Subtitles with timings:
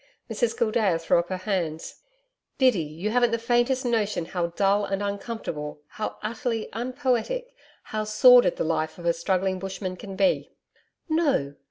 [0.31, 2.01] Mrs Gildea threw up her hands.
[2.57, 8.55] 'Biddy, you haven't the faintest notion how dull and uncomfortable how utterly unpoetic how sordid
[8.55, 10.55] the life of a struggling bushman can be.'
[11.07, 11.53] 'No!